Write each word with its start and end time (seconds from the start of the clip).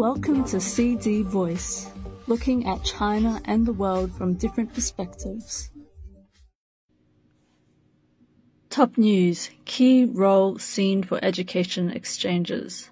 Welcome 0.00 0.44
to 0.44 0.62
CD 0.62 1.20
Voice, 1.20 1.90
looking 2.26 2.66
at 2.66 2.82
China 2.82 3.38
and 3.44 3.66
the 3.66 3.74
world 3.74 4.10
from 4.10 4.32
different 4.32 4.72
perspectives. 4.72 5.70
Top 8.70 8.96
news 8.96 9.50
Key 9.66 10.06
role 10.06 10.58
seen 10.58 11.02
for 11.02 11.22
education 11.22 11.90
exchanges. 11.90 12.88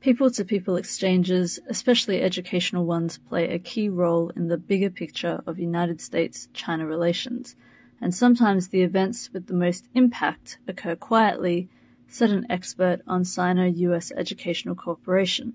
People 0.00 0.30
to 0.32 0.44
people 0.44 0.76
exchanges, 0.76 1.58
especially 1.70 2.20
educational 2.20 2.84
ones, 2.84 3.16
play 3.16 3.48
a 3.48 3.58
key 3.58 3.88
role 3.88 4.30
in 4.36 4.48
the 4.48 4.58
bigger 4.58 4.90
picture 4.90 5.40
of 5.46 5.58
United 5.58 6.02
States 6.02 6.48
China 6.52 6.86
relations, 6.86 7.56
and 7.98 8.14
sometimes 8.14 8.68
the 8.68 8.82
events 8.82 9.30
with 9.32 9.46
the 9.46 9.54
most 9.54 9.88
impact 9.94 10.58
occur 10.68 10.96
quietly, 10.96 11.70
said 12.06 12.28
an 12.28 12.44
expert 12.50 13.00
on 13.06 13.24
Sino 13.24 13.64
US 13.64 14.12
educational 14.14 14.74
cooperation. 14.74 15.54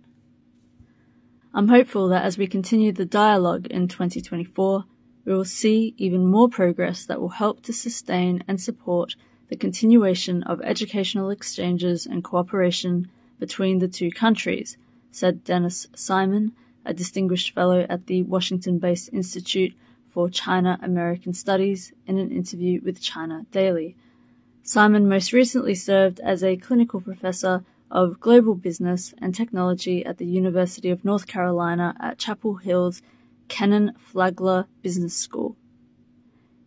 I'm 1.54 1.70
hopeful 1.70 2.08
that 2.10 2.24
as 2.24 2.38
we 2.38 2.46
continue 2.46 2.92
the 2.92 3.06
dialogue 3.06 3.66
in 3.68 3.88
2024, 3.88 4.84
we 5.26 5.34
will 5.34 5.46
see 5.46 5.96
even 5.98 6.28
more 6.28 6.48
progress 6.48 7.06
that 7.06 7.20
will 7.20 7.30
help 7.30 7.64
to 7.64 7.74
sustain 7.74 8.44
and 8.48 8.62
support 8.62 9.16
the 9.50 9.56
continuation 9.56 10.44
of 10.44 10.62
educational 10.62 11.32
exchanges 11.32 12.06
and 12.06 12.24
cooperation 12.24 13.10
between 13.40 13.80
the 13.80 13.88
two 13.88 14.12
countries, 14.12 14.78
said 15.12 15.44
Denis 15.44 15.88
Simon, 15.96 16.52
a 16.86 16.94
distinguished 16.94 17.56
fellow 17.56 17.86
at 17.90 18.06
the 18.06 18.22
Washington 18.24 18.78
based 18.78 19.10
Institute 19.12 19.74
for 20.08 20.30
China 20.30 20.78
American 20.84 21.34
Studies, 21.34 21.94
in 22.06 22.20
an 22.20 22.32
interview 22.32 22.80
with 22.84 23.02
China 23.02 23.46
Daily. 23.52 23.96
Simon 24.62 25.10
most 25.10 25.34
recently 25.34 25.74
served 25.74 26.20
as 26.20 26.44
a 26.44 26.58
clinical 26.58 27.02
professor 27.02 27.64
of 27.92 28.20
global 28.20 28.56
business 28.56 29.14
and 29.20 29.34
technology 29.34 30.06
at 30.06 30.18
the 30.18 30.26
University 30.26 30.90
of 30.90 31.06
North 31.06 31.28
Carolina 31.28 31.96
at 32.00 32.18
Chapel 32.18 32.56
Hill's 32.56 33.02
Kenan-Flagler 33.48 34.68
Business 34.82 35.16
School. 35.16 35.56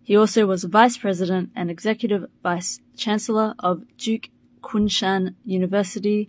He 0.03 0.17
also 0.17 0.47
was 0.47 0.65
vice 0.65 0.97
president 0.97 1.51
and 1.55 1.71
executive 1.71 2.27
vice 2.43 2.81
chancellor 2.97 3.55
of 3.59 3.85
Duke 3.97 4.31
Kunshan 4.61 5.35
University 5.45 6.29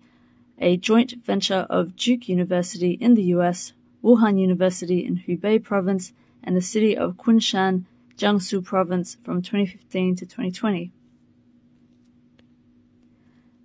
a 0.64 0.78
joint 0.78 1.14
venture 1.26 1.68
of 1.70 1.96
Duke 1.96 2.30
University 2.30 2.92
in 2.92 3.16
the 3.16 3.24
US, 3.36 3.74
Wuhan 4.04 4.40
University 4.40 5.06
in 5.06 5.18
Hubei 5.28 5.62
province, 5.62 6.14
and 6.44 6.56
the 6.56 6.62
city 6.62 6.96
of 6.96 7.18
Kunshan, 7.18 7.86
Jiangsu 8.18 8.64
province 8.64 9.18
from 9.24 9.42
2015 9.42 10.16
to 10.18 10.26
2020. 10.26 10.92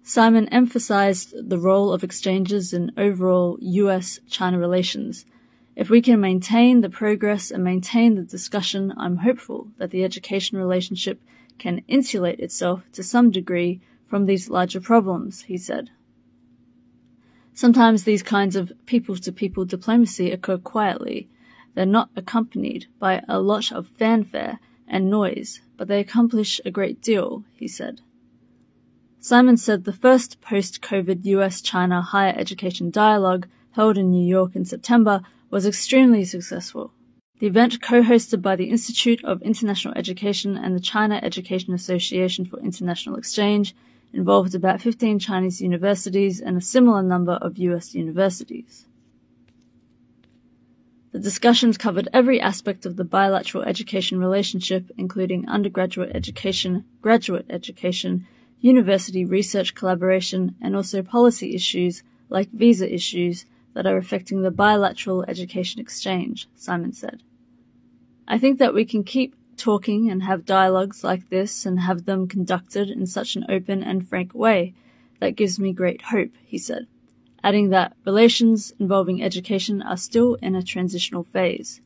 Simon 0.09 0.49
emphasized 0.49 1.35
the 1.51 1.59
role 1.59 1.93
of 1.93 2.03
exchanges 2.03 2.73
in 2.73 2.91
overall 2.97 3.59
US 3.61 4.21
China 4.27 4.59
relations. 4.59 5.27
If 5.77 5.91
we 5.91 6.01
can 6.01 6.19
maintain 6.19 6.81
the 6.81 6.89
progress 6.89 7.51
and 7.51 7.63
maintain 7.63 8.15
the 8.15 8.23
discussion, 8.23 8.95
I'm 8.97 9.19
hopeful 9.19 9.69
that 9.77 9.91
the 9.91 10.05
education 10.05 10.57
relationship 10.57 11.21
can 11.59 11.85
insulate 11.89 12.41
itself 12.41 12.91
to 12.93 13.03
some 13.03 13.31
degree 13.31 13.83
from 14.07 14.25
these 14.25 14.49
larger 14.49 14.81
problems, 14.81 15.43
he 15.43 15.59
said. 15.59 15.91
Sometimes 17.53 18.05
these 18.05 18.23
kinds 18.23 18.57
of 18.57 18.73
people 18.87 19.15
to 19.17 19.31
people 19.31 19.67
diplomacy 19.67 20.33
occur 20.33 20.57
quietly. 20.57 21.29
They're 21.75 21.85
not 21.85 22.09
accompanied 22.17 22.87
by 22.99 23.23
a 23.29 23.41
lot 23.41 23.71
of 23.71 23.89
fanfare 23.89 24.59
and 24.87 25.11
noise, 25.11 25.61
but 25.77 25.87
they 25.87 26.01
accomplish 26.01 26.63
a 26.65 26.71
great 26.71 27.03
deal, 27.03 27.45
he 27.53 27.69
said. 27.69 28.01
Simon 29.21 29.57
said 29.57 29.85
the 29.85 29.93
first 29.93 30.41
post-COVID 30.41 31.25
US-China 31.25 32.01
higher 32.01 32.35
education 32.37 32.91
dialogue 32.91 33.49
held 33.73 33.99
in 33.99 34.11
New 34.11 34.25
York 34.25 34.55
in 34.55 34.65
September 34.65 35.23
was 35.51 35.67
extremely 35.67 36.25
successful. 36.25 36.93
The 37.41 37.49
event, 37.49 37.83
co-hosted 37.83 38.43
by 38.43 38.55
the 38.55 38.71
Institute 38.71 39.25
of 39.25 39.43
International 39.43 39.95
Education 39.97 40.57
and 40.57 40.75
the 40.75 40.81
China 40.81 41.21
Education 41.23 41.75
Association 41.75 42.45
for 42.45 42.61
International 42.61 43.17
Exchange, 43.17 43.75
involved 44.13 44.55
about 44.55 44.81
15 44.81 45.19
Chinese 45.19 45.61
universities 45.61 46.41
and 46.41 46.57
a 46.57 46.61
similar 46.61 47.03
number 47.03 47.33
of 47.33 47.59
US 47.59 47.95
universities. 47.95 48.87
The 51.11 51.19
discussions 51.19 51.77
covered 51.77 52.09
every 52.13 52.41
aspect 52.41 52.87
of 52.87 52.97
the 52.97 53.05
bilateral 53.05 53.65
education 53.65 54.21
relationship, 54.21 54.91
including 54.97 55.49
undergraduate 55.49 56.15
education, 56.15 56.85
graduate 57.03 57.47
education, 57.51 58.27
university 58.61 59.25
research 59.25 59.75
collaboration, 59.75 60.55
and 60.61 60.75
also 60.75 61.03
policy 61.03 61.55
issues 61.55 62.03
like 62.29 62.51
visa 62.51 62.93
issues 62.93 63.47
that 63.75 63.87
are 63.87 63.97
affecting 63.97 64.43
the 64.43 64.51
bilateral 64.51 65.25
education 65.29 65.81
exchange, 65.81 66.49
Simon 66.55 66.93
said. 66.93 67.23
I 68.27 68.39
think 68.39 68.59
that 68.59 68.75
we 68.75 68.85
can 68.85 69.05
keep 69.05 69.35
talking 69.57 70.11
and 70.11 70.23
have 70.23 70.45
dialogues 70.45 71.03
like 71.03 71.31
this 71.31 71.65
and 71.65 71.81
have 71.81 72.05
them 72.05 72.29
conducted 72.29 72.91
in 72.91 73.07
such 73.07 73.37
an 73.37 73.47
open 73.49 73.83
and 73.83 74.07
frank 74.07 74.35
way. 74.35 74.75
That 75.21 75.37
gives 75.37 75.59
me 75.59 75.73
great 75.73 76.03
hope, 76.03 76.31
he 76.45 76.59
said, 76.59 76.87
adding 77.43 77.71
that 77.71 77.97
relations 78.05 78.73
involving 78.79 79.23
education 79.23 79.83
are 79.83 79.97
still 79.97 80.35
in 80.37 80.55
a 80.55 80.63
transitional 80.63 81.25
phase. 81.25 81.81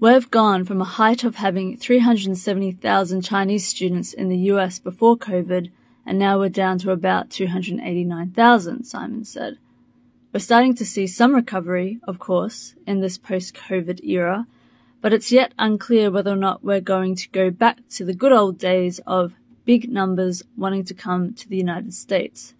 We've 0.00 0.28
gone 0.30 0.64
from 0.64 0.80
a 0.80 0.84
height 0.84 1.22
of 1.22 1.36
having 1.36 1.76
370,000 1.76 3.22
Chinese 3.22 3.66
students 3.66 4.12
in 4.12 4.28
the 4.28 4.50
US 4.50 4.80
before 4.80 5.16
COVID, 5.16 5.70
and 6.04 6.18
now 6.18 6.38
we're 6.38 6.48
down 6.48 6.78
to 6.78 6.90
about 6.90 7.30
289,000, 7.30 8.84
Simon 8.84 9.24
said. 9.24 9.58
We're 10.32 10.40
starting 10.40 10.74
to 10.74 10.84
see 10.84 11.06
some 11.06 11.32
recovery, 11.32 12.00
of 12.02 12.18
course, 12.18 12.74
in 12.88 13.00
this 13.00 13.18
post-COVID 13.18 14.04
era, 14.04 14.48
but 15.00 15.12
it's 15.12 15.30
yet 15.30 15.54
unclear 15.60 16.10
whether 16.10 16.32
or 16.32 16.36
not 16.36 16.64
we're 16.64 16.80
going 16.80 17.14
to 17.14 17.28
go 17.28 17.50
back 17.50 17.86
to 17.90 18.04
the 18.04 18.14
good 18.14 18.32
old 18.32 18.58
days 18.58 18.98
of 19.06 19.34
big 19.64 19.88
numbers 19.88 20.42
wanting 20.56 20.84
to 20.86 20.94
come 20.94 21.32
to 21.34 21.48
the 21.48 21.56
United 21.56 21.94
States. 21.94 22.54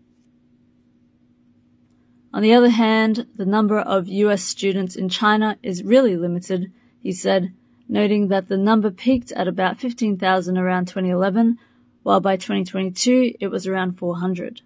On 2.33 2.43
the 2.43 2.55
other 2.55 2.71
hand, 2.71 3.27
the 3.35 3.45
number 3.45 3.81
of 3.81 4.07
US 4.09 4.45
students 4.45 4.95
in 4.95 5.09
China 5.09 5.59
is 5.65 5.83
really 5.83 6.17
limited, 6.17 6.71
he 7.05 7.13
said, 7.13 7.53
noting 7.89 8.27
that 8.29 8.49
the 8.49 8.57
number 8.57 8.91
peaked 8.91 9.31
at 9.33 9.47
about 9.47 9.79
15,000 9.79 10.59
around 10.59 10.87
2011, 10.89 11.59
while 12.03 12.19
by 12.19 12.35
2022 12.35 13.35
it 13.39 13.49
was 13.49 13.67
around 13.69 13.93
400. 13.93 14.63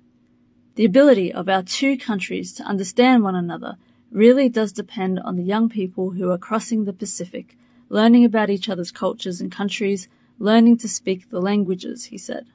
The 0.77 0.87
ability 0.87 1.31
of 1.31 1.51
our 1.51 1.63
two 1.63 1.99
countries 1.99 2.55
to 2.55 2.63
understand 2.63 3.23
one 3.23 3.35
another 3.35 3.77
really 4.11 4.49
does 4.49 4.73
depend 4.73 5.19
on 5.21 5.37
the 5.37 5.43
young 5.43 5.69
people 5.69 6.13
who 6.13 6.31
are 6.31 6.39
crossing 6.39 6.85
the 6.85 6.93
Pacific 6.95 7.59
learning 7.89 8.25
about 8.25 8.51
each 8.51 8.69
other's 8.69 8.93
cultures 8.93 9.41
and 9.41 9.51
countries, 9.51 10.09
learning 10.39 10.77
to 10.79 10.89
speak 10.89 11.31
the 11.31 11.41
languages, 11.41 12.07
he 12.07 12.19
said. 12.19 12.47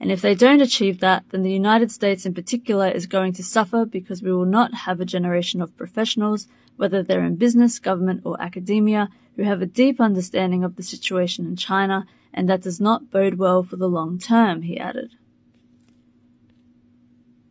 And 0.00 0.10
if 0.10 0.20
they 0.20 0.34
don't 0.34 0.60
achieve 0.60 1.00
that, 1.00 1.24
then 1.30 1.42
the 1.42 1.52
United 1.52 1.92
States 1.92 2.26
in 2.26 2.34
particular 2.34 2.88
is 2.88 3.06
going 3.06 3.32
to 3.34 3.44
suffer 3.44 3.84
because 3.84 4.22
we 4.22 4.32
will 4.32 4.46
not 4.46 4.74
have 4.74 5.00
a 5.00 5.04
generation 5.04 5.62
of 5.62 5.76
professionals, 5.76 6.48
whether 6.82 7.00
they're 7.00 7.22
in 7.22 7.36
business, 7.36 7.78
government, 7.78 8.22
or 8.24 8.42
academia, 8.42 9.08
who 9.36 9.44
have 9.44 9.62
a 9.62 9.66
deep 9.66 10.00
understanding 10.00 10.64
of 10.64 10.74
the 10.74 10.82
situation 10.82 11.46
in 11.46 11.54
China, 11.54 12.04
and 12.34 12.48
that 12.48 12.62
does 12.62 12.80
not 12.80 13.08
bode 13.08 13.34
well 13.34 13.62
for 13.62 13.76
the 13.76 13.88
long 13.88 14.18
term, 14.18 14.62
he 14.62 14.76
added. 14.76 15.14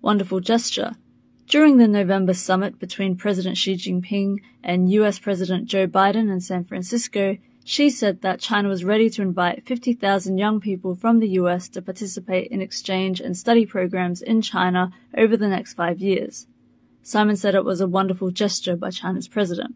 Wonderful 0.01 0.41
gesture. 0.41 0.97
During 1.47 1.77
the 1.77 1.87
November 1.87 2.33
summit 2.33 2.77
between 2.77 3.15
President 3.15 3.55
Xi 3.55 3.75
Jinping 3.75 4.41
and 4.61 4.91
US 4.91 5.17
President 5.17 5.65
Joe 5.65 5.87
Biden 5.87 6.29
in 6.29 6.41
San 6.41 6.65
Francisco, 6.65 7.37
Xi 7.63 7.89
said 7.89 8.21
that 8.23 8.41
China 8.41 8.67
was 8.67 8.83
ready 8.83 9.09
to 9.11 9.21
invite 9.21 9.65
50,000 9.65 10.39
young 10.39 10.59
people 10.59 10.93
from 10.93 11.19
the 11.19 11.29
US 11.39 11.69
to 11.69 11.81
participate 11.81 12.51
in 12.51 12.59
exchange 12.59 13.21
and 13.21 13.37
study 13.37 13.65
programs 13.65 14.21
in 14.21 14.41
China 14.41 14.91
over 15.15 15.37
the 15.37 15.47
next 15.47 15.75
five 15.75 15.99
years. 16.01 16.47
Simon 17.03 17.35
said 17.35 17.55
it 17.55 17.65
was 17.65 17.81
a 17.81 17.87
wonderful 17.87 18.31
gesture 18.31 18.75
by 18.75 18.91
China's 18.91 19.27
president. 19.27 19.75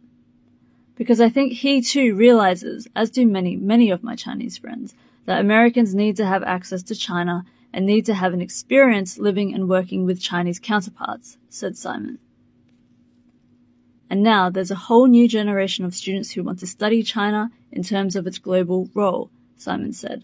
Because 0.96 1.20
I 1.20 1.30
think 1.30 1.54
he 1.54 1.82
too 1.82 2.16
realizes, 2.16 2.88
as 2.96 3.10
do 3.10 3.26
many, 3.26 3.56
many 3.56 3.90
of 3.92 4.04
my 4.04 4.16
Chinese 4.16 4.58
friends, 4.58 4.94
that 5.26 5.42
Americans 5.42 5.94
need 5.94 6.16
to 6.18 6.26
have 6.26 6.44
access 6.44 6.84
to 6.84 6.96
China 6.96 7.46
and 7.74 7.86
need 7.86 8.06
to 8.06 8.14
have 8.14 8.34
an 8.34 8.42
experience 8.42 9.18
living 9.18 9.54
and 9.54 9.68
working 9.68 10.06
with 10.06 10.22
Chinese 10.22 10.60
counterparts, 10.60 11.38
said 11.50 11.76
Simon. 11.76 12.20
And 14.10 14.24
now 14.24 14.50
there's 14.50 14.72
a 14.72 14.76
whole 14.76 15.08
new 15.08 15.28
generation 15.28 15.84
of 15.84 15.96
students 15.96 16.32
who 16.32 16.44
want 16.44 16.60
to 16.60 16.68
study 16.68 17.04
China 17.04 17.52
in 17.72 17.84
terms 17.84 18.16
of 18.16 18.26
its 18.28 18.38
global 18.38 18.90
role, 18.94 19.30
Simon 19.58 19.92
said. 19.92 20.24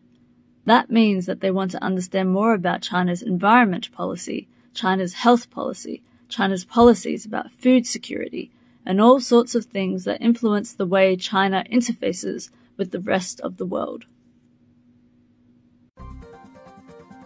That 0.65 0.91
means 0.91 1.25
that 1.25 1.41
they 1.41 1.51
want 1.51 1.71
to 1.71 1.83
understand 1.83 2.31
more 2.31 2.53
about 2.53 2.83
China's 2.83 3.21
environment 3.21 3.91
policy, 3.91 4.47
China's 4.73 5.15
health 5.15 5.49
policy, 5.49 6.03
China's 6.31 6.65
policies 6.65 7.25
about 7.25 7.51
food 7.51 7.85
security, 7.85 8.49
and 8.85 8.99
all 8.99 9.19
sorts 9.19 9.53
of 9.53 9.65
things 9.65 10.05
that 10.05 10.21
influence 10.21 10.73
the 10.73 10.85
way 10.85 11.15
China 11.15 11.63
interfaces 11.71 12.49
with 12.77 12.91
the 12.91 12.99
rest 12.99 13.39
of 13.41 13.57
the 13.57 13.65
world. 13.65 14.05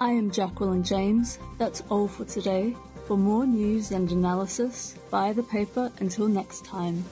I 0.02 0.12
am 0.12 0.30
Jacqueline 0.30 0.84
James. 0.84 1.40
That's 1.58 1.82
all 1.90 2.10
for 2.10 2.26
today. 2.26 2.76
For 3.08 3.18
more 3.18 3.46
news 3.46 3.92
and 3.92 4.12
analysis, 4.12 4.96
buy 5.10 5.32
the 5.32 5.44
paper 5.44 5.92
until 6.00 6.28
next 6.28 6.66
time. 6.66 7.06